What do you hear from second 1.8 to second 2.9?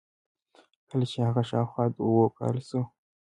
د اوو کالو شو.